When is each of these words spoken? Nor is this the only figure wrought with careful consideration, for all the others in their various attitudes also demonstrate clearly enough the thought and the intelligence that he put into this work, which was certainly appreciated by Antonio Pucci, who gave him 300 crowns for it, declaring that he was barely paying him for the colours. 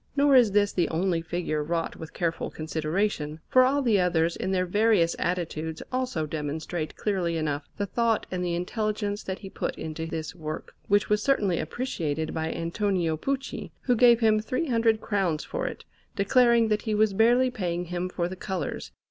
Nor 0.15 0.35
is 0.35 0.53
this 0.53 0.73
the 0.73 0.89
only 0.89 1.21
figure 1.21 1.61
wrought 1.63 1.95
with 1.95 2.11
careful 2.11 2.49
consideration, 2.49 3.39
for 3.47 3.61
all 3.63 3.83
the 3.83 3.99
others 3.99 4.35
in 4.35 4.49
their 4.51 4.65
various 4.65 5.15
attitudes 5.19 5.83
also 5.91 6.25
demonstrate 6.25 6.95
clearly 6.95 7.37
enough 7.37 7.69
the 7.77 7.85
thought 7.85 8.25
and 8.31 8.43
the 8.43 8.55
intelligence 8.55 9.21
that 9.21 9.37
he 9.37 9.47
put 9.47 9.75
into 9.77 10.07
this 10.07 10.33
work, 10.33 10.73
which 10.87 11.07
was 11.07 11.21
certainly 11.21 11.59
appreciated 11.59 12.33
by 12.33 12.51
Antonio 12.51 13.15
Pucci, 13.15 13.71
who 13.81 13.95
gave 13.95 14.21
him 14.21 14.39
300 14.39 15.01
crowns 15.01 15.43
for 15.43 15.67
it, 15.67 15.85
declaring 16.15 16.69
that 16.69 16.81
he 16.81 16.95
was 16.95 17.13
barely 17.13 17.51
paying 17.51 17.85
him 17.85 18.09
for 18.09 18.27
the 18.27 18.35
colours. 18.35 18.91